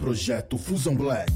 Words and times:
Projeto 0.00 0.56
Fusão 0.56 0.96
Black. 0.96 1.30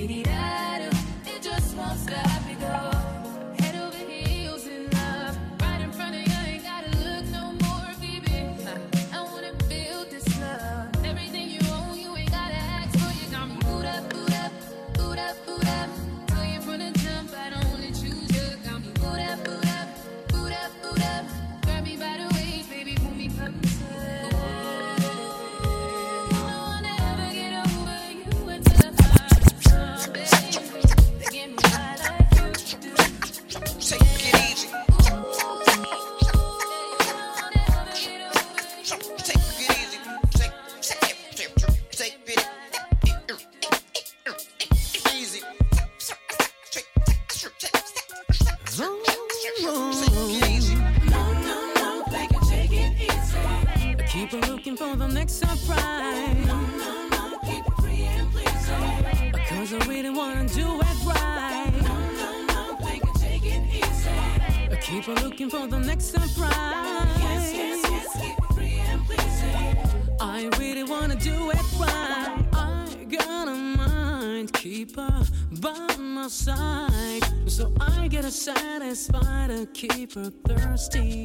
We 0.00 0.06
need 0.06 0.39
wanna 70.90 71.14
do 71.14 71.50
it 71.50 71.64
right. 71.78 72.44
I 72.52 73.06
got 73.08 73.46
a 73.46 73.54
mind 73.54 74.52
keeper 74.52 75.22
by 75.60 75.96
my 75.98 76.26
side. 76.26 77.22
So 77.46 77.72
I 77.80 78.08
get 78.08 78.24
her 78.24 78.30
satisfied 78.30 79.50
and 79.50 79.72
keep 79.72 80.14
her 80.14 80.30
thirsty. 80.48 81.22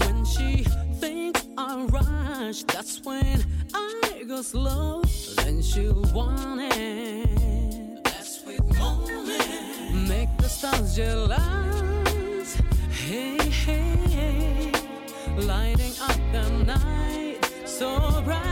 When 0.00 0.24
she 0.24 0.64
thinks 0.98 1.46
I 1.58 1.84
rush, 1.84 2.62
that's 2.62 3.02
when 3.04 3.44
I 3.74 4.24
go 4.26 4.40
slow. 4.40 5.02
Then 5.36 5.60
she'll 5.60 6.02
want 6.14 6.60
it. 6.72 8.04
That 8.04 8.24
sweet 8.24 8.64
moment. 8.78 10.08
Make 10.08 10.34
the 10.38 10.48
stars 10.48 10.96
jealous. 10.96 12.56
Hey, 12.90 13.36
hey, 13.50 13.96
hey. 14.16 14.72
Lighting 15.36 15.92
up 16.00 16.20
the 16.32 16.64
night 16.64 17.11
so 17.82 18.22
bright. 18.22 18.51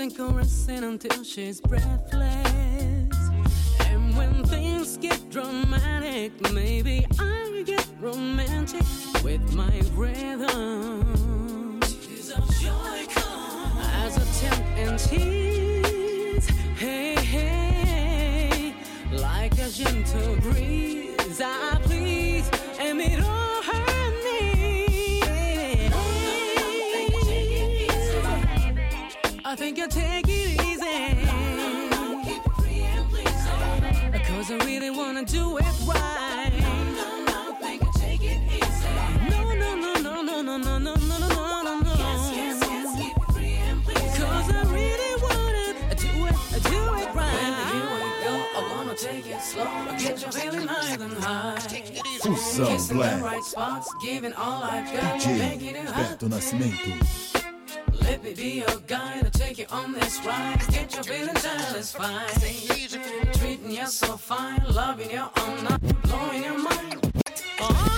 and 0.00 0.16
caressing 0.16 0.82
until 0.84 1.22
she's 1.22 1.60
breathless. 1.60 2.22
And 3.80 4.16
when 4.16 4.44
things 4.44 4.96
get 4.96 5.28
dramatic, 5.28 6.32
maybe 6.52 7.06
I 7.18 7.62
get 7.66 7.86
romantic 8.00 8.84
with 9.22 9.54
my 9.54 9.82
rhythm. 9.92 11.80
A 11.82 12.40
joy 12.62 13.06
come 13.10 13.78
as 14.02 14.16
a 14.16 14.40
temp 14.40 14.64
and 14.78 14.98
tease. 14.98 16.48
Hey, 16.78 17.16
hey, 17.16 18.74
like 19.12 19.52
a 19.58 19.68
gentle 19.68 20.36
breeze, 20.36 21.40
I 21.42 21.78
please, 21.82 22.48
and 22.78 23.00
it 23.00 23.22
all. 23.22 23.49
I 29.50 29.56
think 29.56 29.78
you'll 29.78 29.88
take 29.88 30.28
it 30.28 30.62
easy. 30.62 31.26
Cause 34.24 34.48
I 34.48 34.58
really 34.64 34.90
wanna 34.90 35.24
do 35.24 35.58
it 35.58 35.64
right. 35.88 36.52
No, 36.60 36.74
no, 36.94 37.24
no, 37.24 37.58
think 37.60 37.82
take 37.96 38.22
it 38.22 38.38
easy. 38.46 38.88
No, 39.28 39.52
no, 39.52 39.74
no, 39.74 39.94
no, 39.94 40.22
no, 40.22 40.42
no, 40.42 40.56
no, 40.56 40.78
no, 40.78 40.94
no, 40.94 40.94
no, 40.94 41.62
no, 41.64 41.80
no. 41.80 41.94
Cause 44.14 44.50
I 44.54 44.62
really 44.70 45.14
wanna 45.20 45.74
do 45.96 46.12
it, 46.30 46.36
do 46.70 46.80
it 46.94 47.10
right. 47.12 47.34
When 47.42 47.74
you 47.74 47.82
wake 47.90 48.22
I 48.54 48.72
wanna 48.76 48.94
take 48.94 49.26
it 49.26 49.42
slow. 49.42 49.66
Get 49.98 50.22
your 50.22 50.30
feeling 50.30 50.68
higher 50.68 50.96
than 50.96 51.10
high. 51.16 51.58
Fusão 52.22 52.94
Black. 52.94 53.20
Right 53.20 53.42
spots, 53.42 53.88
giving 54.00 54.32
all 54.34 54.62
I've 54.62 54.92
got. 54.92 55.20
DJ 55.20 55.74
Beto 55.92 56.28
Nascimento 56.28 57.29
be 58.40 58.60
your 58.60 58.80
guide. 58.86 59.24
I'll 59.24 59.30
take 59.30 59.58
you 59.58 59.66
on 59.70 59.92
this 59.92 60.18
ride. 60.24 60.60
Get 60.70 60.94
your 60.94 61.04
feelings 61.04 61.42
satisfied. 61.42 62.30
Treating 63.34 63.70
you 63.70 63.86
so 63.86 64.16
fine. 64.16 64.62
Loving 64.70 65.10
you 65.10 65.24
all 65.36 65.56
night. 65.62 66.02
Blowing 66.02 66.44
your 66.44 66.58
mind. 66.58 67.12
Uh-huh. 67.60 67.89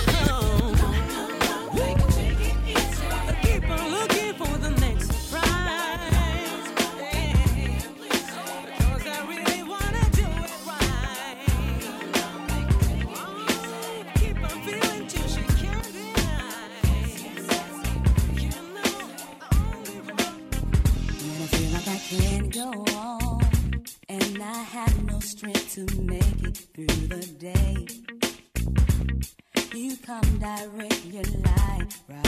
come 30.21 30.37
direct 30.37 31.05
your 31.05 31.23
light 31.23 31.87
right? 32.07 32.22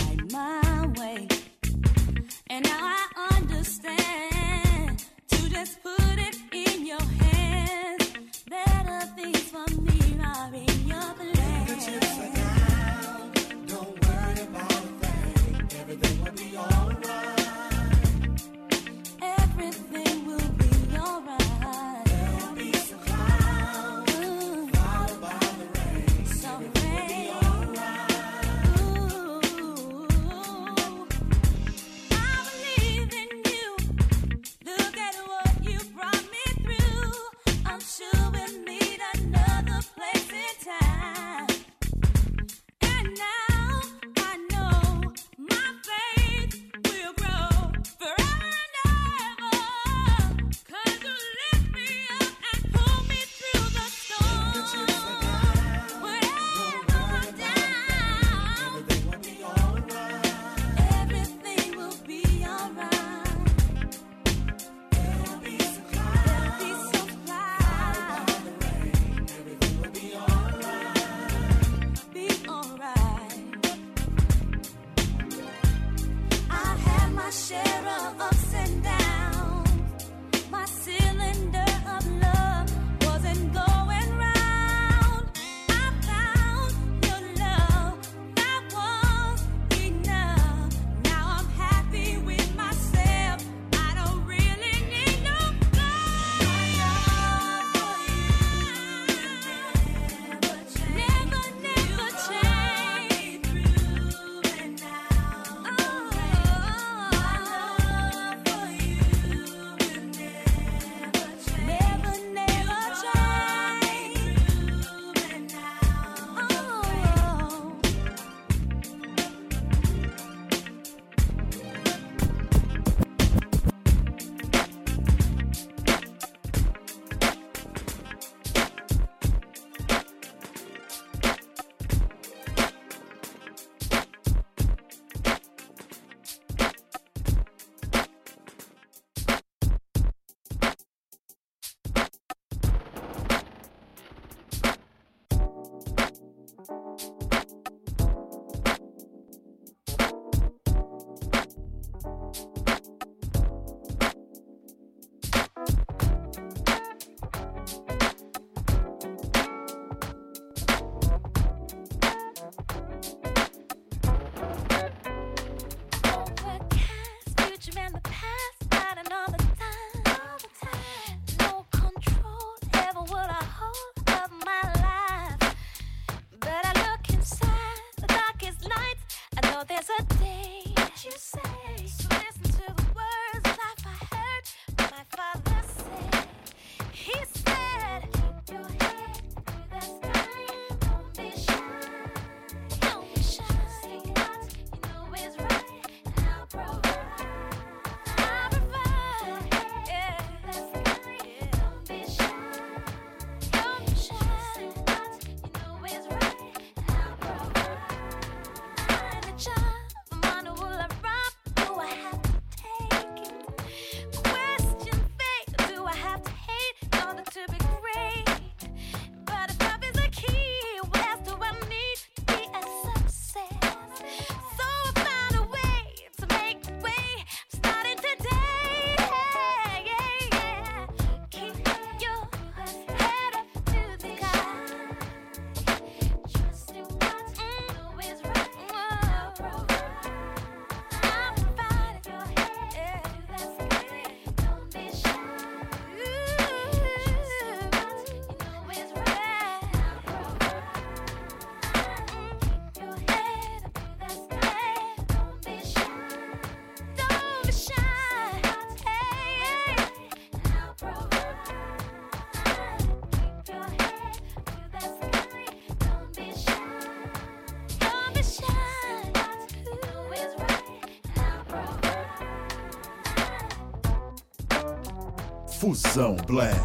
Fusão 275.65 276.15
Black. 276.27 276.59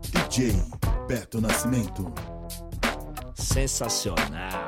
DJ 0.00 0.54
Beto 1.06 1.42
Nascimento. 1.42 2.10
Sensacional. 3.34 4.67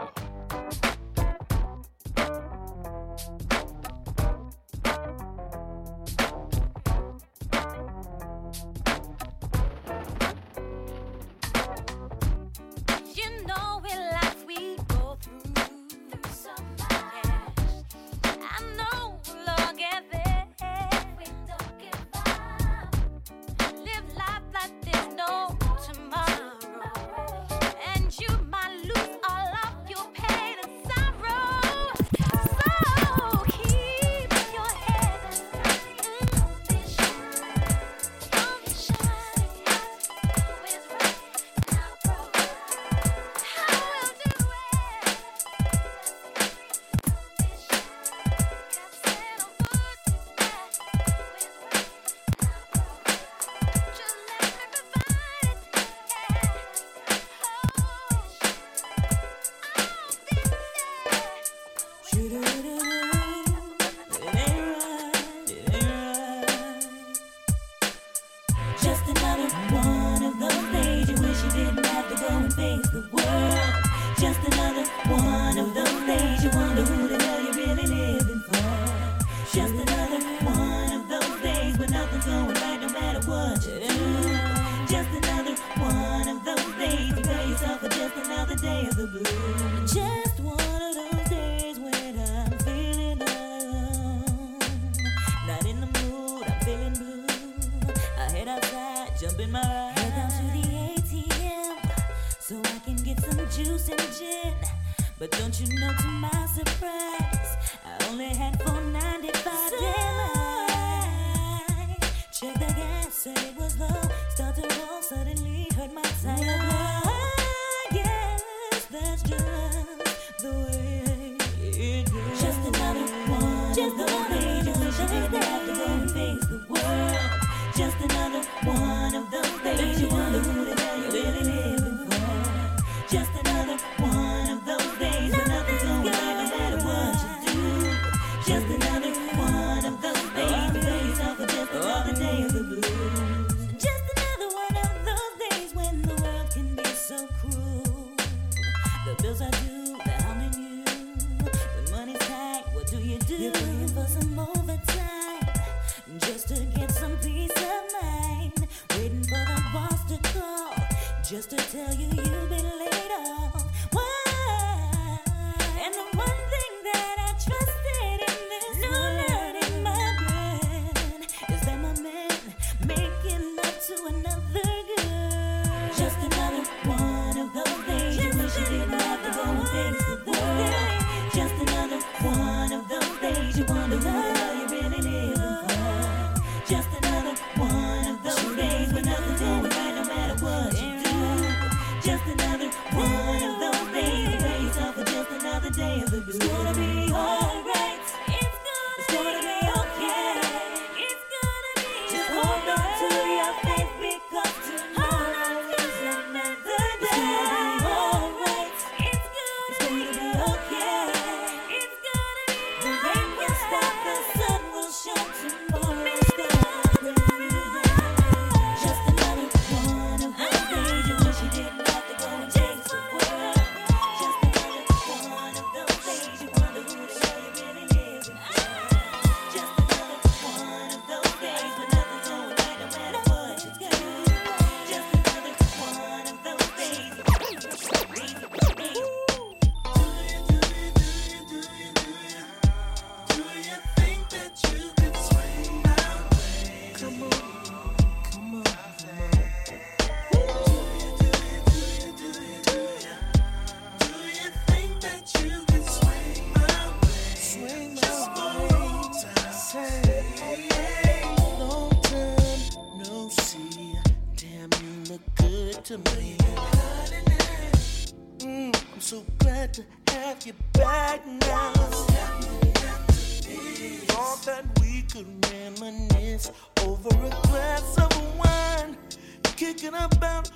thinking 279.72 279.94
about 279.94 280.50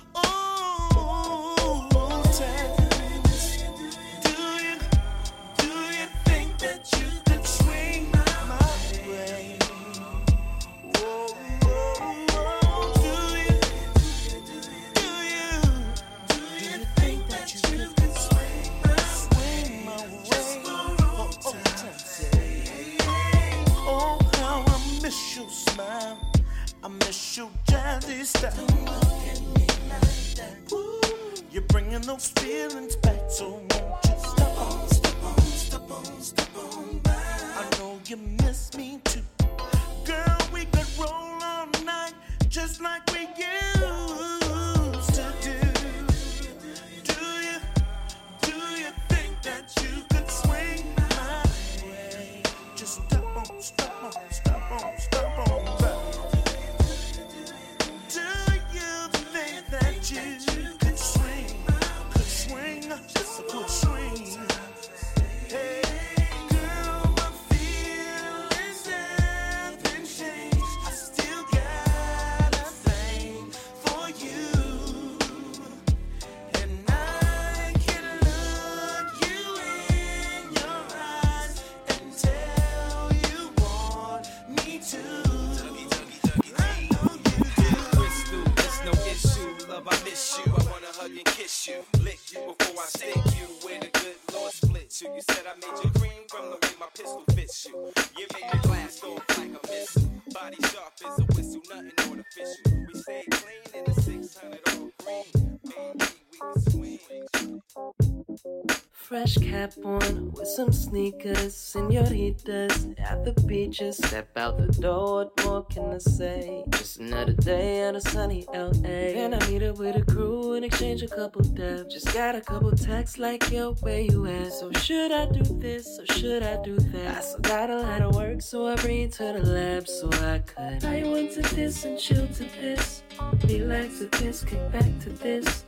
Cap 109.41 109.73
on 109.83 110.31
with 110.31 110.47
some 110.47 110.71
sneakers, 110.71 111.55
senoritas 111.55 112.87
at 112.97 113.23
the 113.25 113.33
beaches. 113.47 113.97
Step 113.97 114.29
out 114.37 114.57
the 114.57 114.67
door, 114.81 115.05
what 115.15 115.45
more 115.45 115.65
can 115.65 115.93
I 115.93 115.97
say? 115.97 116.63
Just 116.69 116.99
another 116.99 117.33
day 117.33 117.81
at 117.81 117.95
a 117.95 118.01
sunny 118.01 118.45
LA. 118.53 119.15
And 119.21 119.35
I 119.35 119.47
meet 119.47 119.63
up 119.63 119.77
with 119.77 119.95
a 119.95 120.01
crew 120.03 120.53
and 120.53 120.65
exchange 120.65 121.03
a 121.03 121.07
couple 121.07 121.41
dabs. 121.41 121.93
Just 121.93 122.13
got 122.13 122.35
a 122.35 122.41
couple 122.41 122.71
texts 122.71 123.17
like, 123.17 123.51
yo, 123.51 123.73
where 123.75 124.01
you 124.01 124.25
at? 124.25 124.53
So 124.53 124.71
should 124.73 125.11
I 125.11 125.25
do 125.27 125.43
this 125.59 125.99
or 125.99 126.05
should 126.13 126.43
I 126.43 126.61
do 126.63 126.77
that? 126.77 127.17
I 127.17 127.21
still 127.21 127.39
got 127.41 127.69
a 127.69 127.79
lot 127.81 128.01
of 128.01 128.15
work, 128.15 128.41
so 128.41 128.67
I 128.67 128.75
bring 128.75 129.09
to 129.11 129.23
the 129.23 129.43
lab 129.43 129.87
so 129.87 130.09
I 130.11 130.39
could. 130.39 130.85
I 130.85 131.03
went 131.03 131.31
to 131.33 131.41
this 131.55 131.85
and 131.85 131.99
chill 131.99 132.27
to 132.27 132.43
this. 132.61 133.03
Relax 133.47 133.99
to 133.99 134.05
this, 134.05 134.43
kick 134.43 134.71
back 134.71 134.99
to 135.01 135.09
this. 135.09 135.65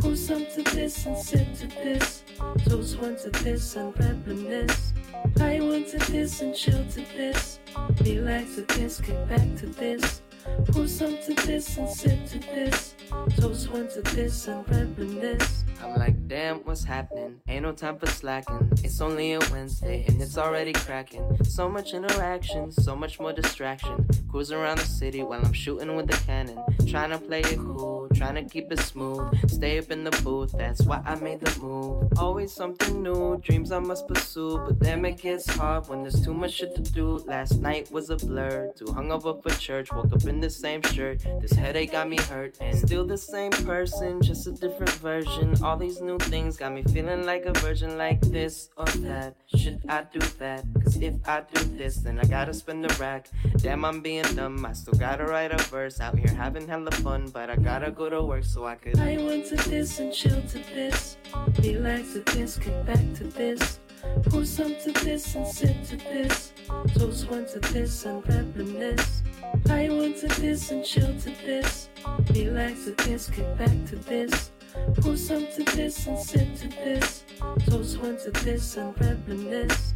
Pour 0.00 0.16
some 0.16 0.46
to 0.46 0.62
this 0.74 1.06
and 1.06 1.16
sip 1.16 1.46
to 1.54 1.66
this. 1.66 2.22
Toast 2.66 2.98
one 3.00 3.16
to 3.16 3.30
this 3.30 3.76
and 3.76 3.98
reminisce. 3.98 4.92
I 5.40 5.60
went 5.60 5.88
to 5.88 5.98
this 6.10 6.40
and 6.40 6.54
chill 6.54 6.84
to 6.86 7.00
this. 7.16 7.60
Relax 8.02 8.56
to 8.56 8.62
this, 8.62 9.00
kick 9.00 9.28
back 9.28 9.56
to 9.58 9.66
this. 9.66 10.22
Pour 10.68 10.88
some 10.88 11.18
to 11.24 11.34
this 11.46 11.76
and 11.76 11.88
sip 11.88 12.26
to 12.26 12.38
this. 12.38 12.94
Toast 13.36 13.70
one 13.70 13.88
to 13.88 14.02
this 14.02 14.48
and 14.48 14.68
reminisce. 14.70 15.64
I'm 15.82 15.96
like, 15.96 16.28
damn, 16.28 16.58
what's 16.58 16.84
happening? 16.84 17.40
Ain't 17.48 17.62
no 17.62 17.72
time 17.72 17.98
for 17.98 18.06
slacking. 18.06 18.70
It's 18.84 19.00
only 19.00 19.32
a 19.32 19.38
Wednesday 19.50 20.04
and 20.06 20.20
it's 20.20 20.36
already 20.38 20.72
cracking. 20.72 21.24
So 21.44 21.68
much 21.68 21.94
interaction, 21.94 22.70
so 22.70 22.94
much 22.94 23.18
more 23.18 23.32
distraction. 23.32 24.06
Cruising 24.30 24.58
around 24.58 24.78
the 24.78 24.84
city 24.84 25.22
while 25.22 25.44
I'm 25.44 25.52
shooting 25.52 25.96
with 25.96 26.06
the 26.06 26.16
cannon. 26.26 26.62
Trying 26.86 27.10
to 27.10 27.18
play 27.18 27.40
it 27.40 27.58
cool, 27.58 27.99
trying 28.14 28.34
to 28.34 28.42
keep 28.42 28.70
it 28.72 28.80
smooth. 28.80 29.28
Stay 29.50 29.78
up 29.78 29.90
in 29.90 30.04
the 30.04 30.10
booth, 30.22 30.52
that's 30.56 30.82
why 30.82 31.00
I 31.04 31.14
made 31.16 31.40
the 31.40 31.60
move. 31.60 32.12
Always 32.18 32.52
something 32.52 33.02
new, 33.02 33.38
dreams 33.38 33.72
I 33.72 33.78
must 33.78 34.08
pursue. 34.08 34.58
But 34.66 34.78
damn, 34.78 35.04
it 35.04 35.18
gets 35.18 35.48
hard 35.48 35.88
when 35.88 36.02
there's 36.02 36.20
too 36.24 36.34
much 36.34 36.52
shit 36.54 36.74
to 36.74 36.82
do. 36.82 37.18
Last 37.26 37.60
night 37.60 37.90
was 37.90 38.10
a 38.10 38.16
blur, 38.16 38.72
too 38.76 38.86
hungover 38.86 39.42
for 39.42 39.50
church. 39.58 39.92
Woke 39.92 40.12
up 40.12 40.24
in 40.24 40.40
the 40.40 40.50
same 40.50 40.82
shirt, 40.82 41.24
this 41.40 41.52
headache 41.52 41.92
got 41.92 42.08
me 42.08 42.18
hurt. 42.28 42.56
And 42.60 42.76
still 42.76 43.06
the 43.06 43.18
same 43.18 43.52
person, 43.52 44.20
just 44.20 44.46
a 44.46 44.52
different 44.52 44.92
version. 44.94 45.54
All 45.62 45.76
these 45.76 46.00
new 46.00 46.18
things 46.18 46.56
got 46.56 46.72
me 46.72 46.82
feeling 46.82 47.24
like 47.24 47.44
a 47.46 47.52
virgin, 47.52 47.96
like 47.96 48.20
this 48.20 48.70
or 48.76 48.86
that. 48.86 49.34
Should 49.54 49.82
I 49.88 50.04
do 50.12 50.20
that? 50.38 50.64
Cause 50.82 50.96
if 50.96 51.14
I 51.26 51.42
do 51.52 51.64
this, 51.76 51.96
then 51.96 52.18
I 52.18 52.24
gotta 52.24 52.54
spend 52.54 52.90
a 52.90 52.94
rack. 52.94 53.28
Damn, 53.58 53.84
I'm 53.84 54.00
being 54.00 54.24
dumb. 54.34 54.64
I 54.64 54.72
still 54.72 54.98
gotta 54.98 55.24
write 55.24 55.52
a 55.52 55.62
verse 55.64 56.00
out 56.00 56.18
here 56.18 56.34
having 56.34 56.66
hella 56.66 56.90
fun, 56.90 57.28
but 57.32 57.50
I 57.50 57.56
gotta 57.56 57.90
go 57.90 57.99
to 58.08 58.22
work 58.22 58.44
so 58.44 58.64
I 58.64 58.76
could. 58.76 58.98
I 58.98 59.16
went 59.16 59.46
to 59.46 59.56
this 59.56 59.98
and 59.98 60.12
chill 60.12 60.40
to 60.40 60.58
this. 60.74 61.16
Relax 61.62 62.12
to 62.14 62.20
this, 62.20 62.56
kick 62.56 62.86
back 62.86 63.04
to 63.16 63.24
this. 63.24 63.80
Pour 64.24 64.44
some 64.44 64.74
to 64.76 64.92
this 65.04 65.34
and 65.34 65.46
sip 65.46 65.76
to 65.88 65.96
this. 65.96 66.52
Toast 66.94 67.30
one 67.30 67.46
to 67.46 67.58
this 67.72 68.04
and 68.06 68.26
reminisce. 68.28 69.22
I 69.68 69.88
went 69.88 70.16
to 70.18 70.28
this 70.40 70.70
and 70.70 70.84
chill 70.84 71.14
to 71.20 71.30
this. 71.44 71.88
Relax 72.32 72.84
to 72.84 72.92
this, 72.92 73.28
kick 73.28 73.58
back 73.58 73.76
to 73.88 73.96
this. 73.96 74.52
Pour 75.00 75.16
some 75.16 75.46
to 75.54 75.64
this 75.64 76.06
and 76.06 76.18
sip 76.18 76.54
to 76.56 76.68
this. 76.68 77.24
Toast 77.66 77.98
one 78.00 78.16
to 78.18 78.30
this 78.30 78.76
and 78.76 78.98
reminisce. 79.00 79.94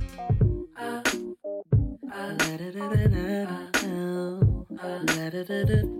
Ah, 0.76 1.02
ah, 2.12 2.32
da 2.36 2.56
da 2.56 2.70
da 2.70 3.06
da. 3.06 3.46
Ah, 4.82 4.98
da 5.04 5.30
da 5.30 5.30
da 5.30 5.42
da 5.42 5.64
da. 5.64 5.93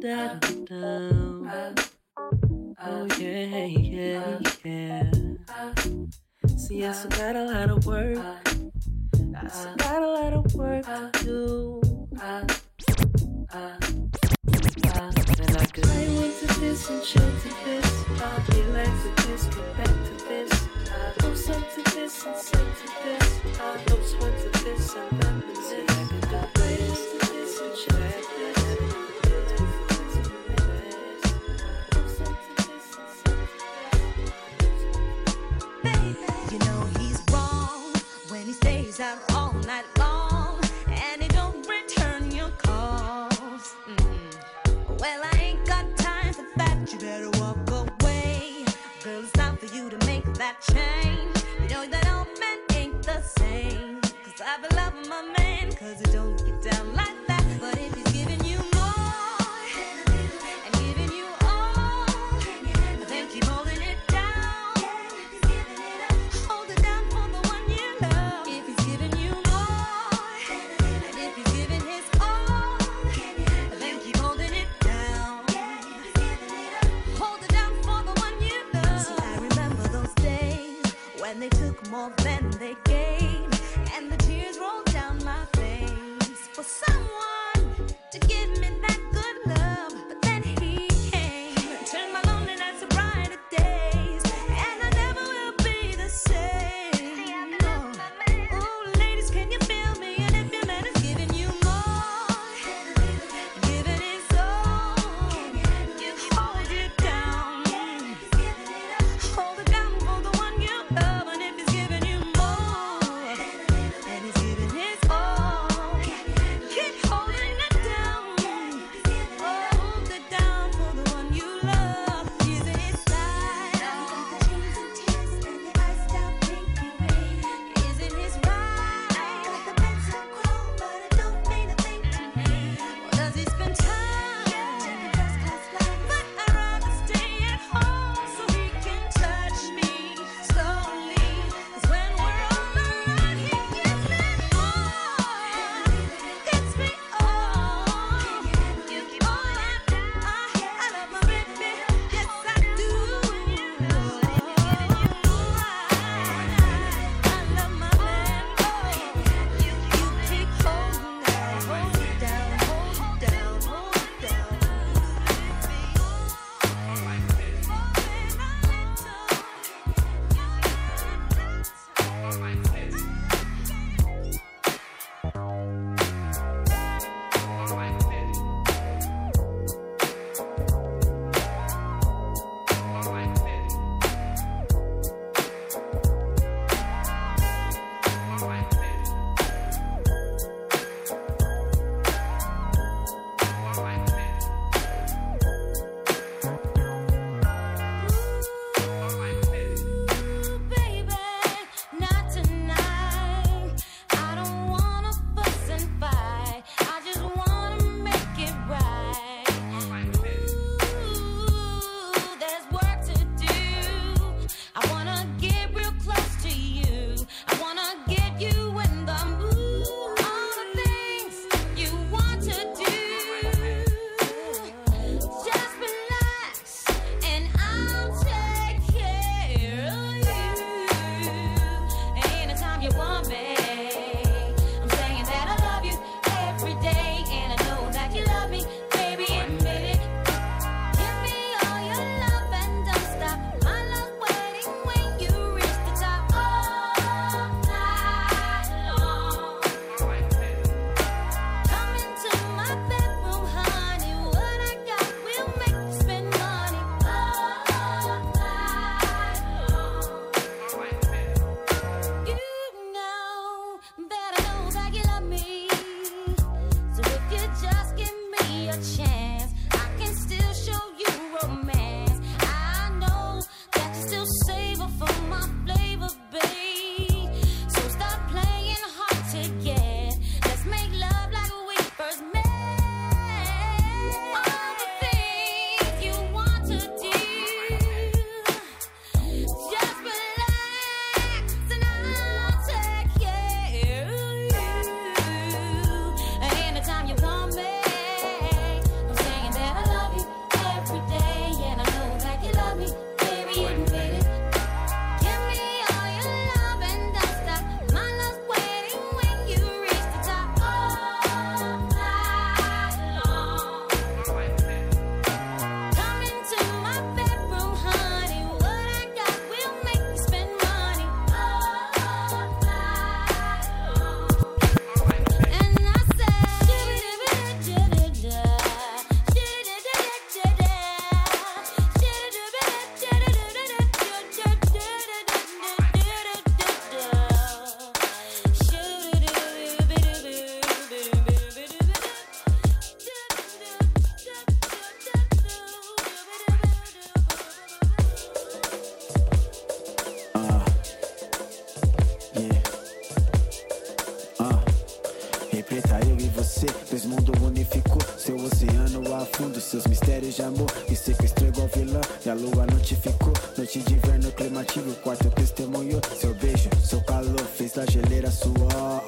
você 356.64 356.72
fez 356.86 357.04
mundo 357.04 357.32
unificou 357.44 358.00
seu 358.16 358.36
oceano 358.36 359.14
afundo, 359.14 359.60
seus 359.60 359.86
mistérios 359.86 360.34
de 360.34 360.42
amor. 360.42 360.66
Me 360.88 360.96
sequestrou 360.96 361.48
igual 361.48 361.68
vilã 361.68 362.00
e 362.24 362.30
a 362.30 362.34
lua 362.34 362.66
notificou. 362.66 363.32
Noite 363.56 363.80
de 363.80 363.94
inverno 363.94 364.32
climativo, 364.32 364.90
o 364.90 364.94
quarto 364.96 365.30
testemunhou. 365.30 366.00
Seu 366.18 366.34
beijo, 366.34 366.70
seu 366.82 367.02
calor, 367.02 367.44
fez 367.56 367.72
da 367.72 367.84
geleira 367.86 368.30
suor. 368.30 369.02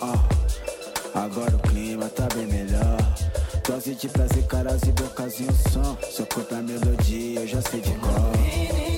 Agora 1.15 1.57
o 1.57 1.59
clima 1.61 2.09
tá 2.11 2.29
bem 2.35 2.47
melhor. 2.47 2.99
Dose 3.67 3.95
de 3.95 4.09
prazer, 4.09 4.45
caras 4.47 4.83
e 4.83 4.93
bocas 4.93 5.41
e 5.41 5.45
um 5.45 5.73
som. 5.73 5.97
Só 6.11 6.27
corta 6.27 6.57
a 6.57 6.59
é 6.59 6.63
melodia, 6.63 7.41
eu 7.41 7.47
já 7.47 7.63
sei 7.63 7.81
de 7.81 7.93
cor. 7.93 8.96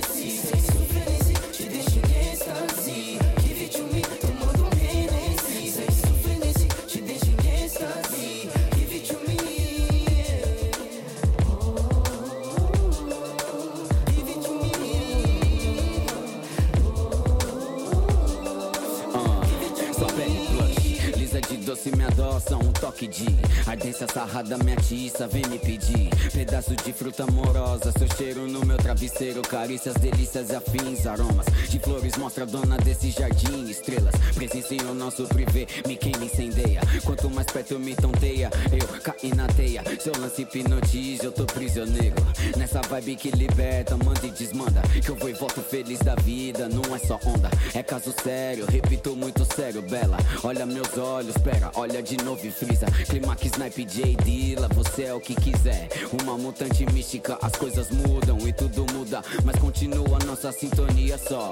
Sarrada 24.49 24.63
me 24.63 24.73
atiça 24.73 25.27
Vem 25.27 25.43
me 25.47 25.59
pedir 25.59 26.09
pedaço 26.33 26.75
de 26.75 26.91
fruta 26.91 27.23
amorosa 27.23 27.91
Seu 27.97 28.07
cheiro 28.17 28.47
no 28.47 28.65
meu 28.65 28.77
travesseiro 28.77 29.41
Carícias, 29.41 29.93
delícias 29.95 30.49
e 30.49 30.55
afins 30.55 31.05
Aromas 31.05 31.45
de 31.69 31.79
flores 31.79 32.17
mostra 32.17 32.43
a 32.43 32.47
dona 32.47 32.77
desse 32.77 33.11
jardim 33.11 33.69
Estrelas 33.69 34.15
presenciam 34.33 34.93
nosso 34.93 35.27
privê 35.27 35.67
Me 35.87 35.95
queima, 35.95 36.25
incendeia 36.25 36.81
Quanto 37.05 37.29
mais 37.29 37.47
perto 37.47 37.79
me 37.79 37.95
tonteia 37.95 38.49
Eu 38.71 38.87
caí 39.01 39.33
na 39.35 39.47
teia 39.47 39.83
Seu 39.99 40.13
lance 40.19 40.41
hipnotiza, 40.41 41.25
eu 41.25 41.31
tô 41.31 41.45
prisioneiro 41.45 42.15
Nessa 42.57 42.81
vibe 42.81 43.15
que 43.15 43.31
liberta 43.31 43.97
Manda 43.97 44.25
e 44.25 44.31
desmanda 44.31 44.81
Que 45.03 45.09
eu 45.09 45.15
vou 45.15 45.29
e 45.29 45.33
volto 45.33 45.61
feliz 45.61 45.99
da 45.99 46.15
vida 46.15 46.67
Não 46.67 46.95
é 46.95 46.99
só 46.99 47.19
onda, 47.25 47.49
é 47.73 47.83
caso 47.83 48.13
sério 48.23 48.65
Repito 48.65 49.15
muito 49.15 49.45
sério, 49.53 49.81
bela 49.81 50.17
Olha 50.43 50.65
meus 50.65 50.97
olhos, 50.97 51.37
pera, 51.37 51.71
olha 51.75 52.01
de 52.01 52.17
novo 52.23 52.45
e 52.45 52.51
frisa 52.51 52.87
Climax, 53.07 53.43
snipe, 53.45 53.85
J, 53.85 54.15
Dilla 54.39 54.69
Você 54.69 55.03
é 55.03 55.13
o 55.13 55.19
que 55.19 55.35
quiser. 55.35 55.89
Uma 56.21 56.37
mutante 56.37 56.85
mística, 56.93 57.37
as 57.41 57.51
coisas 57.57 57.91
mudam 57.91 58.37
E 58.47 58.53
tudo 58.53 58.85
muda, 58.93 59.21
mas 59.43 59.59
continua 59.59 60.17
nossa 60.25 60.49
sintonia 60.53 61.17
só. 61.17 61.51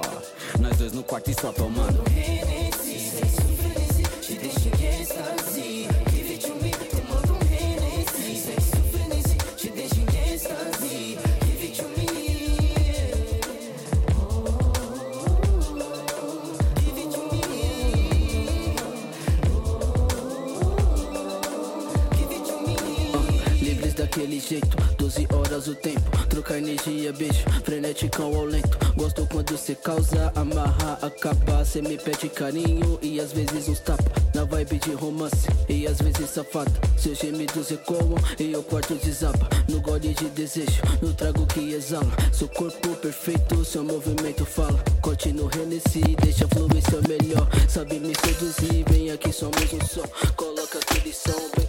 Nós 0.58 0.78
dois 0.78 0.92
no 0.92 1.02
quarto 1.02 1.30
e 1.30 1.34
só 1.34 1.52
tomando 1.52 2.02
o 25.68 25.74
tempo 25.74 26.00
Trocar 26.28 26.58
energia, 26.58 27.12
beijo, 27.12 27.44
freneticão 27.64 28.34
ao 28.34 28.44
lento. 28.44 28.78
Gosto 28.96 29.26
quando 29.26 29.56
cê 29.56 29.74
causa, 29.74 30.32
amarra, 30.34 30.98
acaba 31.02 31.64
Cê 31.64 31.82
me 31.82 31.96
pede 31.96 32.28
carinho 32.28 32.98
e 33.02 33.20
às 33.20 33.32
vezes 33.32 33.68
uns 33.68 33.80
tapa 33.80 34.04
Na 34.34 34.44
vibe 34.44 34.78
de 34.78 34.92
romance 34.92 35.48
e 35.68 35.86
às 35.86 35.98
vezes 36.00 36.30
safada 36.30 36.72
Seus 36.96 37.18
gemidos 37.18 37.70
ecoam 37.70 38.14
e 38.38 38.54
o 38.54 38.62
quarto 38.62 38.94
desaba 38.94 39.48
No 39.68 39.80
gole 39.80 40.14
de 40.14 40.28
desejo, 40.30 40.82
no 41.02 41.12
trago 41.14 41.46
que 41.46 41.72
exala. 41.72 42.10
Seu 42.32 42.48
corpo 42.48 42.94
perfeito, 42.96 43.64
seu 43.64 43.84
movimento 43.84 44.44
fala. 44.44 44.82
Corte 45.00 45.32
no 45.32 45.50
Hennessy, 45.54 46.16
deixa 46.22 46.46
fluir 46.48 46.82
seu 46.88 47.02
melhor. 47.08 47.48
Sabe 47.68 47.98
me 47.98 48.14
seduzir, 48.14 48.84
vem 48.88 49.10
aqui 49.10 49.32
somos 49.32 49.72
um 49.72 49.86
só. 49.86 50.02
Coloca 50.36 50.78
aquele 50.78 51.12
som 51.12 51.50
bem 51.56 51.67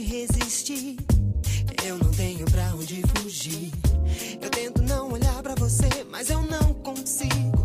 resistir. 0.00 0.96
Eu 1.84 1.98
não 1.98 2.10
tenho 2.12 2.46
pra 2.46 2.74
onde 2.74 3.02
fugir. 3.16 3.70
Eu 4.40 4.48
tento 4.48 4.80
não 4.82 5.12
olhar 5.12 5.42
para 5.42 5.54
você, 5.56 5.88
mas 6.10 6.30
eu 6.30 6.40
não 6.42 6.72
consigo. 6.74 7.62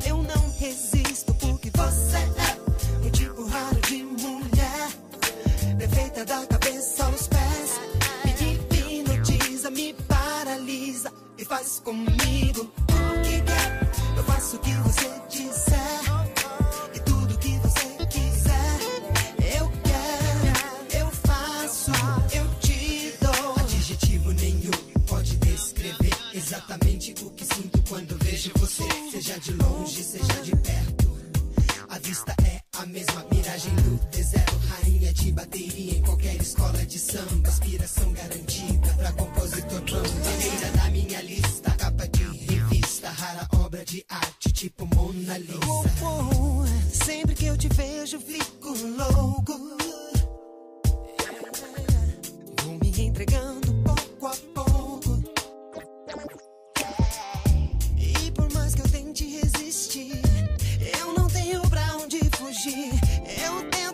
Eu 63.41 63.63
tenho 63.69 63.87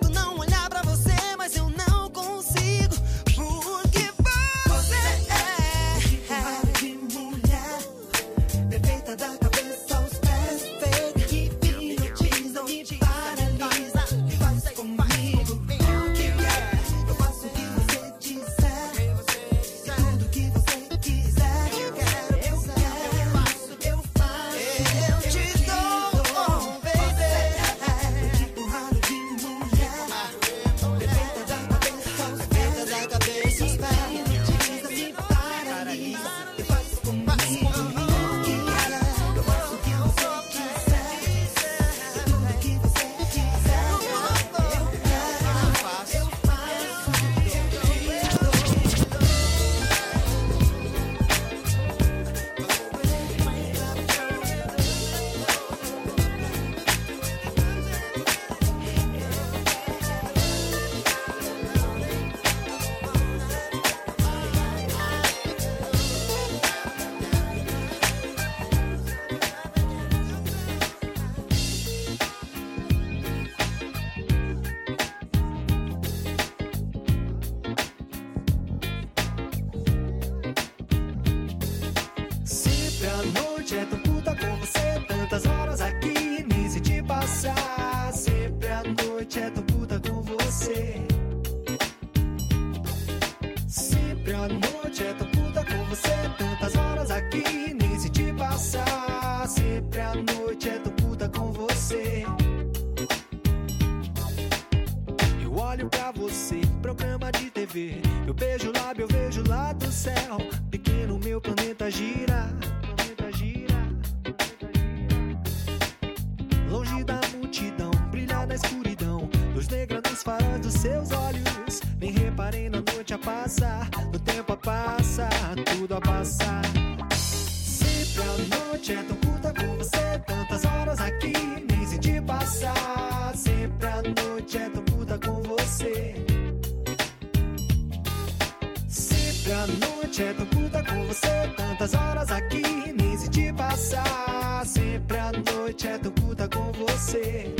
Sempre 144.65 145.17
à 145.17 145.31
noite 145.53 145.87
é 145.87 145.97
tão 145.97 146.11
puta 146.13 146.47
com 146.47 146.71
você. 146.71 147.53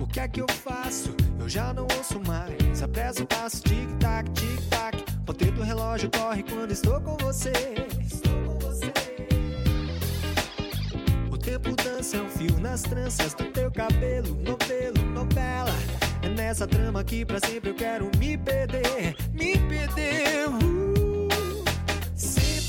O 0.00 0.06
que 0.06 0.20
é 0.20 0.26
que 0.26 0.40
eu 0.40 0.46
faço? 0.48 1.14
Eu 1.38 1.46
já 1.46 1.74
não 1.74 1.86
ouço 1.96 2.18
mais. 2.26 2.82
Apresso 2.82 3.22
o 3.22 3.26
passo, 3.26 3.62
tic-tac, 3.62 4.30
tic-tac. 4.30 5.04
Botei 5.26 5.50
do 5.50 5.62
relógio, 5.62 6.10
corre 6.10 6.42
quando 6.42 6.72
estou 6.72 6.98
com 7.02 7.16
você. 7.18 7.52
Estou 8.00 8.32
com 8.42 8.58
você. 8.58 8.92
O 11.30 11.36
tempo 11.36 11.76
dança, 11.76 12.16
é 12.16 12.22
um 12.22 12.30
fio 12.30 12.58
nas 12.58 12.82
tranças 12.82 13.34
do 13.34 13.44
teu 13.44 13.70
cabelo. 13.70 14.34
Novelo, 14.36 15.04
novela. 15.12 15.74
É 16.22 16.28
nessa 16.30 16.66
trama 16.66 17.04
que 17.04 17.26
pra 17.26 17.38
sempre 17.38 17.70
eu 17.70 17.74
quero 17.74 18.10
me 18.18 18.38
perder. 18.38 19.14
Me 19.34 19.58
perder. 19.58 20.48
Uh. 20.48 20.79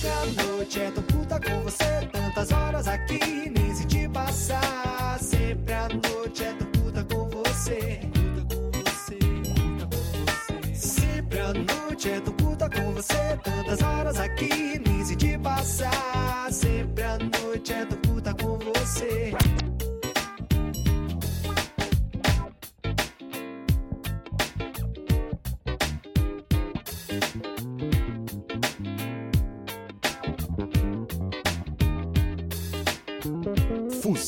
Sempre 0.02 0.42
a 0.42 0.44
noite 0.48 0.80
é 0.80 0.90
tão 0.90 1.04
puta 1.04 1.40
com 1.40 1.62
você. 1.62 2.10
Tantas 2.12 2.52
horas 2.52 2.88
aqui, 2.88 3.52
nem 3.52 3.76
se 3.76 3.86
te 3.86 4.10
passar. 4.10 5.20
Sempre 5.20 5.74
a 5.74 5.88
noite 5.90 6.44
é 6.44 6.54
tão 6.54 6.68
puta 6.72 7.04
com 7.04 7.30
você. 7.30 8.00
Puta 8.12 8.56
com 8.56 8.72
você, 8.72 9.20
puta 9.44 9.96
com 9.96 10.74
você. 10.74 10.76
Sempre 10.76 11.40
a 11.40 11.54
noite 11.54 12.10
é 12.10 12.20
tão 12.20 12.34
puta 12.34 12.68
com 12.68 12.94
você. 12.94 13.40
Tantas 13.44 13.82
horas 13.84 14.20
aqui, 14.20 14.82
nem 14.84 15.06
se 15.06 15.16
te 15.16 15.38
passar. 15.38 16.52
Sempre 16.52 17.04
a 17.04 17.20
noite 17.20 17.72
é 17.72 17.86
tão 17.86 17.98
puta 18.00 18.34
com 18.34 18.58
você. 18.58 19.34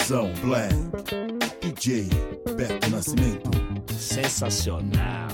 Fusão 0.03 0.33
Black. 0.41 0.75
DJ 1.61 2.09
Beto 2.57 2.89
Nascimento. 2.89 3.49
Sensacional. 3.97 5.29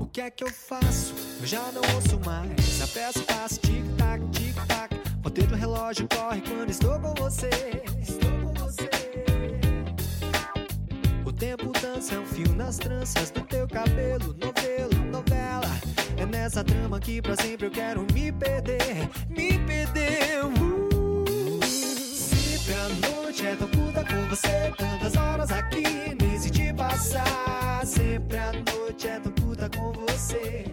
O 0.00 0.06
que 0.06 0.22
é 0.22 0.30
que 0.30 0.42
eu 0.42 0.48
faço? 0.48 1.12
Eu 1.38 1.46
já 1.46 1.70
não 1.70 1.82
ouço 1.94 2.18
mais. 2.24 2.80
A 2.80 2.86
peça 2.86 3.20
passa 3.24 3.60
tic-tac, 3.60 4.26
tic-tac. 4.30 4.96
O 5.22 5.28
dedo 5.28 5.48
do 5.48 5.54
relógio 5.54 6.08
corre 6.08 6.40
quando 6.40 6.70
estou 6.70 6.98
com 6.98 7.12
você. 7.12 7.50
Estou 8.00 8.39
tempo 11.40 11.72
dança, 11.80 12.14
é 12.14 12.18
um 12.18 12.26
fio 12.26 12.54
nas 12.54 12.76
tranças 12.76 13.30
do 13.30 13.40
teu 13.40 13.66
cabelo. 13.66 14.36
Novelo, 14.38 14.94
novela. 15.10 15.70
É 16.18 16.26
nessa 16.26 16.62
trama 16.62 17.00
que 17.00 17.22
pra 17.22 17.34
sempre 17.34 17.66
eu 17.66 17.70
quero 17.70 18.06
me 18.12 18.30
perder. 18.30 19.08
Me 19.30 19.58
perder. 19.58 20.44
Uh. 20.44 21.64
Sempre 21.64 22.74
a 22.74 22.88
noite 23.08 23.46
é 23.46 23.56
tão 23.56 23.68
curta 23.68 24.04
com 24.04 24.28
você. 24.28 24.72
Tantas 24.76 25.16
horas 25.16 25.50
aqui, 25.50 26.14
nem 26.20 26.38
se 26.38 26.50
te 26.50 26.74
passar. 26.74 27.86
Sempre 27.86 28.36
a 28.36 28.52
noite 28.52 29.08
é 29.08 29.18
tão 29.18 29.32
curta 29.32 29.70
com 29.70 29.92
você. 29.92 30.66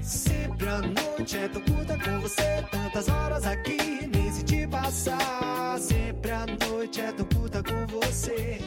Sempre 0.00 0.68
a 0.68 0.80
noite 0.80 1.36
é 1.36 1.48
tão 1.48 1.62
curta 1.62 1.98
com 1.98 2.20
você. 2.20 2.64
Tantas 2.70 3.08
horas 3.08 3.44
aqui, 3.44 4.08
nem 4.26 4.32
se 4.32 4.42
te 4.42 4.66
passar. 4.66 5.78
Sempre 5.78 6.30
a 6.32 6.46
noite 6.46 7.00
é 7.00 7.12
tão 7.12 7.26
curta 7.26 7.62
com 7.62 7.86
você. 7.86 8.60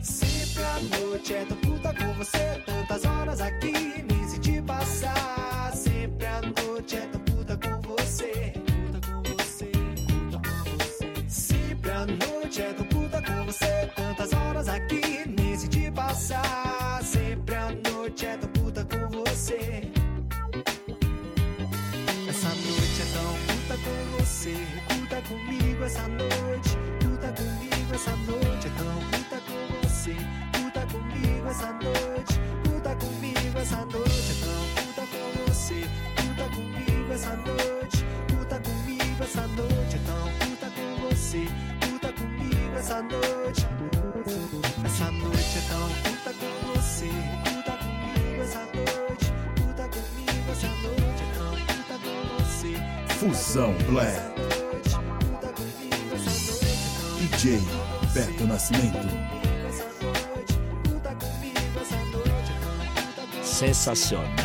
Sempre 0.00 0.62
a 0.62 0.98
noite 0.98 1.34
é 1.34 1.44
tão 1.44 1.56
curta 1.56 1.92
com 1.94 2.12
você. 2.14 2.62
Tantas 2.64 3.04
horas 3.04 3.40
aqui, 3.40 3.72
nem 4.08 4.28
se 4.28 4.38
te 4.38 4.62
passar. 4.62 5.72
Sempre 5.74 6.26
a 6.26 6.40
noite 6.40 6.96
é 6.96 7.06
tão 7.06 7.20
curta 7.20 7.56
com 7.56 7.80
você. 7.88 8.52
Sempre 11.28 11.90
a 11.90 12.06
noite 12.06 12.62
é 12.62 12.72
tão 12.72 12.86
curta 12.86 13.22
com 13.22 13.44
você. 13.46 13.90
Tantas 13.96 14.32
horas 14.32 14.68
aqui, 14.68 15.28
nem 15.28 15.56
se 15.56 15.68
te 15.68 15.90
passar. 15.90 16.73
Comigo 25.84 25.86
essa 25.86 26.08
noite. 26.08 26.78
Curta 27.02 27.32
comigo 27.32 27.94
essa 27.94 28.16
noite. 28.16 28.66
É 28.66 28.70
tão 28.70 29.00
curta 29.10 29.40
com 29.46 29.86
você. 29.86 30.16
Curta 30.56 30.86
comigo 30.86 31.48
essa 31.48 31.72
noite. 31.72 32.40
Curta 32.64 32.94
comigo 32.96 33.58
essa 33.58 33.84
noite. 33.84 34.30
É 34.30 34.44
tão 34.44 34.64
curta 34.74 35.02
com 35.12 35.44
você. 35.46 35.84
Curta 36.16 36.44
comigo 36.54 37.12
essa 37.12 37.36
noite. 37.36 38.04
Curta 38.30 38.60
comigo 38.60 39.22
essa 39.22 39.46
noite. 39.46 39.96
É 39.96 40.00
tão 40.06 40.30
curta 40.38 40.70
com 40.70 41.08
você. 41.08 41.46
Curta 41.88 42.12
comigo 42.12 42.76
essa 42.78 43.02
noite. 43.02 43.66
Essa 44.84 45.10
noite 45.10 45.58
é 45.58 45.62
tão 45.68 45.88
curta 46.02 46.32
com 46.40 46.72
você. 46.72 47.10
Curta 47.44 47.72
comigo 47.78 48.42
essa 48.42 48.60
noite. 48.74 49.32
Curta 49.60 49.88
comigo 49.88 50.50
essa 50.50 50.68
noite. 50.82 51.22
É 51.22 51.38
tão 51.38 51.50
curta 51.50 51.94
com 52.04 52.16
você. 52.38 52.72
Fusão 53.18 53.74
Black. 53.86 54.33
DJ 57.44 57.60
Beto 58.14 58.46
Nascimento. 58.46 59.06
Sensacional. 63.42 64.43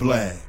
Black. 0.00 0.39